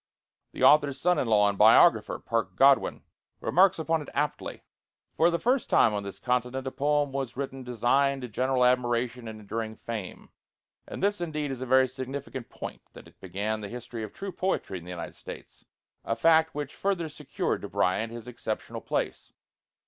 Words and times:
The 0.53 0.63
author's 0.63 0.99
son 0.99 1.19
in 1.19 1.27
law 1.27 1.47
and 1.47 1.59
biographer, 1.59 2.17
Parke 2.17 2.55
Godwin, 2.55 3.03
remarks 3.39 3.77
upon 3.77 4.01
it 4.01 4.09
aptly, 4.15 4.63
"For 5.15 5.29
the 5.29 5.37
first 5.37 5.69
time 5.69 5.93
on 5.93 6.01
this 6.01 6.17
continent 6.17 6.65
a 6.65 6.71
poem 6.71 7.11
was 7.11 7.37
written 7.37 7.61
destined 7.61 8.23
to 8.23 8.27
general 8.27 8.65
admiration 8.65 9.27
and 9.27 9.39
enduring 9.39 9.75
fame;" 9.75 10.31
and 10.87 11.03
this 11.03 11.21
indeed 11.21 11.51
is 11.51 11.61
a 11.61 11.67
very 11.67 11.87
significant 11.87 12.49
point, 12.49 12.81
that 12.93 13.07
it 13.07 13.19
began 13.21 13.61
the 13.61 13.69
history 13.69 14.01
of 14.01 14.11
true 14.11 14.31
poetry 14.31 14.79
in 14.79 14.85
the 14.85 14.89
United 14.89 15.13
States, 15.13 15.65
a 16.03 16.15
fact 16.15 16.55
which 16.55 16.73
further 16.73 17.07
secured 17.07 17.61
to 17.61 17.69
Bryant 17.69 18.11
his 18.11 18.27
exceptional 18.27 18.81
place. 18.81 19.33